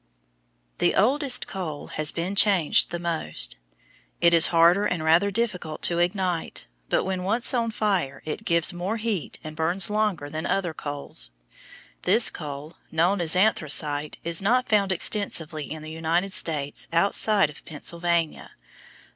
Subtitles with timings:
[0.79, 3.57] The oldest coal has been changed the most.
[4.19, 8.73] It is hard and rather difficult to ignite, but when once on fire it gives
[8.73, 11.29] more heat and burns longer than other coals.
[12.01, 17.63] This coal, known as anthracite, is not found extensively in the United States outside of
[17.63, 18.53] Pennsylvania.